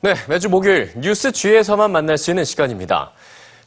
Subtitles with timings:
[0.00, 3.10] 네, 매주 목요일 뉴스 G에서만 만날 수 있는 시간입니다.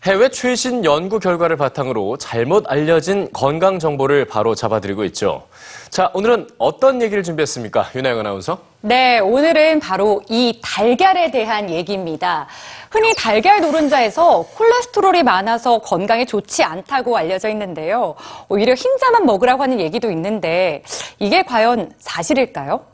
[0.04, 5.44] 해외 최신 연구 결과를 바탕으로 잘못 알려진 건강 정보를 바로 잡아드리고 있죠.
[5.90, 7.90] 자, 오늘은 어떤 얘기를 준비했습니까?
[7.96, 8.60] 윤아영 아나운서.
[8.80, 12.48] 네, 오늘은 바로 이 달걀에 대한 얘기입니다.
[12.90, 18.16] 흔히 달걀 노른자에서 콜레스테롤이 많아서 건강에 좋지 않다고 알려져 있는데요.
[18.48, 20.82] 오히려 흰자만 먹으라고 하는 얘기도 있는데
[21.20, 22.86] 이게 과연 사실일까요?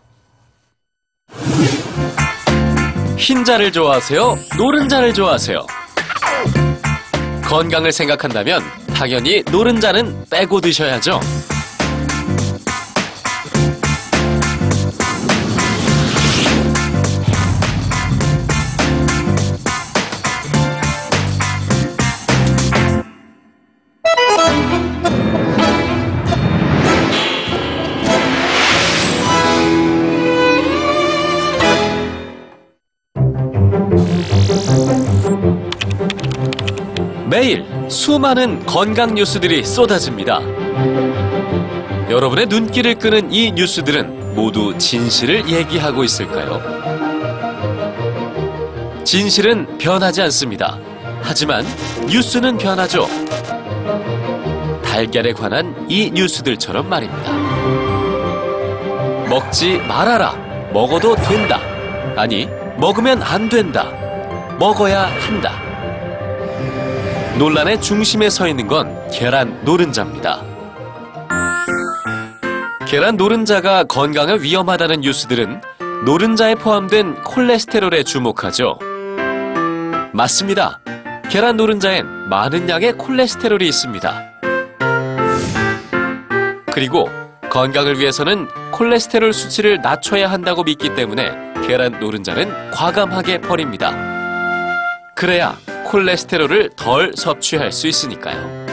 [3.18, 4.38] 흰자를 좋아하세요?
[4.58, 5.66] 노른자를 좋아하세요?
[7.44, 8.62] 건강을 생각한다면
[8.94, 11.20] 당연히 노른자는 빼고 드셔야죠.
[37.38, 40.42] 매일 수많은 건강 뉴스들이 쏟아집니다.
[42.10, 46.60] 여러분의 눈길을 끄는 이 뉴스들은 모두 진실을 얘기하고 있을까요?
[49.04, 50.80] 진실은 변하지 않습니다.
[51.22, 51.64] 하지만
[52.08, 53.08] 뉴스는 변하죠.
[54.84, 57.32] 달걀에 관한 이 뉴스들처럼 말입니다.
[59.30, 60.32] 먹지 말아라.
[60.74, 61.60] 먹어도 된다.
[62.16, 63.92] 아니, 먹으면 안 된다.
[64.58, 65.67] 먹어야 한다.
[67.38, 70.44] 논란의 중심에 서 있는 건 계란 노른자입니다.
[72.88, 75.62] 계란 노른자가 건강에 위험하다는 뉴스들은
[76.06, 78.80] 노른자에 포함된 콜레스테롤에 주목하죠.
[80.14, 80.80] 맞습니다.
[81.30, 84.32] 계란 노른자엔 많은 양의 콜레스테롤이 있습니다.
[86.72, 87.08] 그리고
[87.52, 91.32] 건강을 위해서는 콜레스테롤 수치를 낮춰야 한다고 믿기 때문에
[91.68, 93.94] 계란 노른자는 과감하게 버립니다.
[95.16, 95.56] 그래야
[95.88, 98.66] 콜레스테롤을 덜 섭취할 수 있으니까요.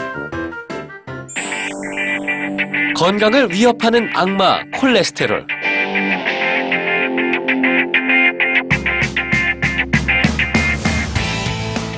[2.96, 5.46] 건강을 위협하는 악마 콜레스테롤.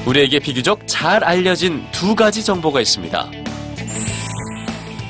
[0.06, 3.30] 우리에게 비교적 잘 알려진 두 가지 정보가 있습니다.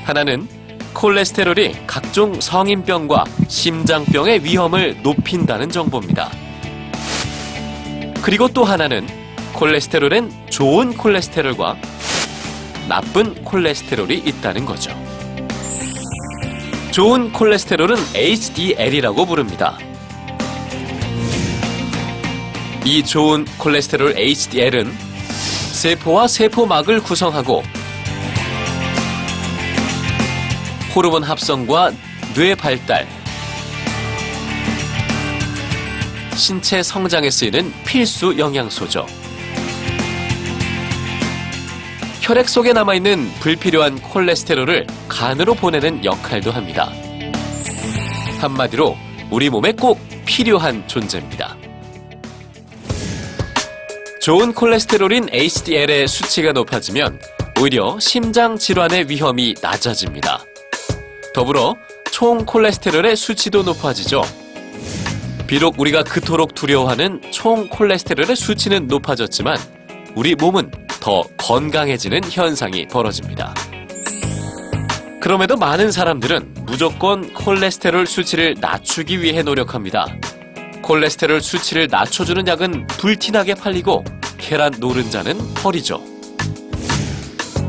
[0.04, 0.48] 하나는
[0.94, 6.30] 콜레스테롤이 각종 성인병과 심장병의 위험을 높인다는 정보입니다.
[8.22, 9.25] 그리고 또 하나는
[9.56, 11.76] 콜레스테롤엔 좋은 콜레스테롤과
[12.90, 14.90] 나쁜 콜레스테롤이 있다는 거죠.
[16.90, 19.78] 좋은 콜레스테롤은 HDL이라고 부릅니다.
[22.84, 24.92] 이 좋은 콜레스테롤 HDL은
[25.72, 27.62] 세포와 세포막을 구성하고
[30.94, 31.92] 호르몬 합성과
[32.34, 33.06] 뇌 발달,
[36.34, 39.06] 신체 성장에 쓰이는 필수 영양소죠.
[42.26, 46.90] 혈액 속에 남아있는 불필요한 콜레스테롤을 간으로 보내는 역할도 합니다.
[48.40, 48.96] 한마디로
[49.30, 51.56] 우리 몸에 꼭 필요한 존재입니다.
[54.20, 57.20] 좋은 콜레스테롤인 HDL의 수치가 높아지면
[57.60, 60.42] 오히려 심장 질환의 위험이 낮아집니다.
[61.32, 61.76] 더불어
[62.10, 64.22] 총 콜레스테롤의 수치도 높아지죠.
[65.46, 69.56] 비록 우리가 그토록 두려워하는 총 콜레스테롤의 수치는 높아졌지만
[70.16, 73.54] 우리 몸은 더 건강해지는 현상이 벌어집니다.
[75.20, 80.08] 그럼에도 많은 사람들은 무조건 콜레스테롤 수치를 낮추기 위해 노력합니다.
[80.82, 84.02] 콜레스테롤 수치를 낮춰주는 약은 불티나게 팔리고
[84.36, 86.02] 계란 노른자는 버리죠.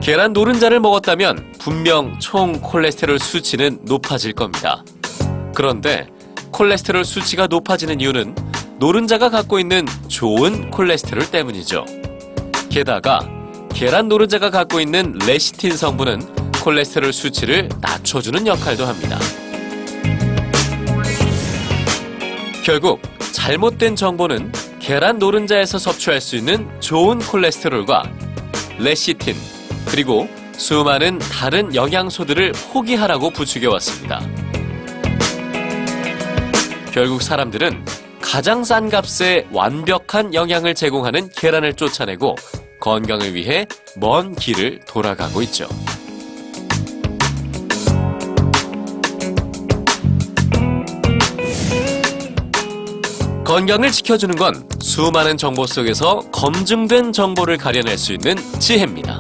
[0.02, 4.84] 계란 노른자를 먹었다면 분명 총 콜레스테롤 수치는 높아질 겁니다.
[5.54, 6.08] 그런데
[6.52, 8.34] 콜레스테롤 수치가 높아지는 이유는
[8.80, 12.07] 노른자가 갖고 있는 좋은 콜레스테롤 때문이죠.
[12.78, 13.28] 게다가
[13.74, 19.18] 계란 노른자가 갖고 있는 레시틴 성분은 콜레스테롤 수치를 낮춰주는 역할도 합니다.
[22.64, 23.02] 결국
[23.32, 28.04] 잘못된 정보는 계란 노른자에서 섭취할 수 있는 좋은 콜레스테롤과
[28.78, 29.34] 레시틴
[29.88, 34.22] 그리고 수많은 다른 영양소들을 포기하라고 부추겨 왔습니다.
[36.92, 37.84] 결국 사람들은
[38.22, 42.36] 가장 싼 값에 완벽한 영양을 제공하는 계란을 쫓아내고
[42.80, 43.66] 건강을 위해
[43.96, 45.68] 먼 길을 돌아가고 있죠.
[53.44, 59.18] 건강을 지켜주는 건 수많은 정보 속에서 검증된 정보를 가려낼 수 있는 지혜입니다.